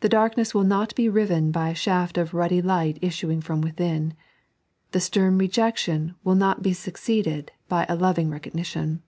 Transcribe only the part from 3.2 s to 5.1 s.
from within. The